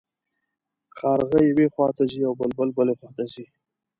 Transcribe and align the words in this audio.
کارغه 0.99 1.39
یوې 1.49 1.67
خوا 1.73 1.87
ته 1.97 2.03
ځي 2.11 2.21
او 2.27 2.33
بلبل 2.39 2.69
بلې 2.77 2.93
خوا 2.99 3.09
ته 3.17 3.23
ځي. 3.33 3.45